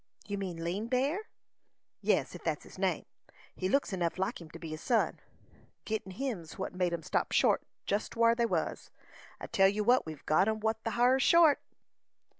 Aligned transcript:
"You 0.25 0.39
mean 0.39 0.63
Lean 0.63 0.87
Bear." 0.87 1.19
"Yes, 2.01 2.33
if 2.33 2.43
that's 2.43 2.63
his 2.63 2.79
name. 2.79 3.05
He 3.55 3.69
looks 3.69 3.93
enough 3.93 4.17
like 4.17 4.41
him 4.41 4.49
to 4.49 4.57
be 4.57 4.69
his 4.69 4.81
son. 4.81 5.19
Gittin' 5.85 6.13
him 6.13 6.43
's 6.43 6.57
what 6.57 6.73
made 6.73 6.91
'em 6.91 7.03
stop 7.03 7.31
short 7.31 7.61
jist 7.85 8.15
whar 8.15 8.33
they 8.33 8.47
was. 8.47 8.89
I 9.39 9.45
tell 9.45 9.67
you 9.67 9.83
we've 9.83 10.25
got 10.25 10.47
'em 10.47 10.59
whar 10.59 10.73
the 10.83 10.89
har 10.97 11.19
's 11.19 11.23
short." 11.23 11.61